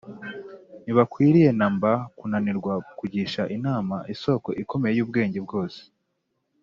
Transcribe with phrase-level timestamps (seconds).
[0.83, 5.79] ntibakwiriye na mba kunanirwa kugisha inama isoko ikomeye y’ubwenge bwose.